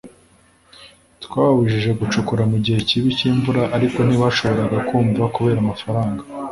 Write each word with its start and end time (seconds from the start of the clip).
“twababujije 1.23 1.89
gucukura 1.99 2.43
mu 2.51 2.57
gihe 2.65 2.79
kibi 2.87 3.09
cy’imvura 3.17 3.61
ariko 3.75 3.99
ntibashobora 4.07 4.77
kumva 4.87 5.23
kubera 5.35 5.59
amafaranga 5.65 6.21